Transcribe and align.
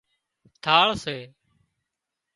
ٿاۯ 0.63 0.89
سي 1.03 1.17